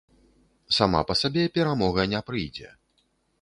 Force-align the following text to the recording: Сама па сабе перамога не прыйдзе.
Сама 0.77 1.01
па 1.09 1.15
сабе 1.21 1.43
перамога 1.59 2.07
не 2.15 2.23
прыйдзе. 2.31 2.73